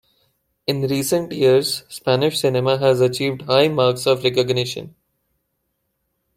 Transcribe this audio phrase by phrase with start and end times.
[0.65, 4.95] In recent years, Spanish cinema has achieved high marks of recognition.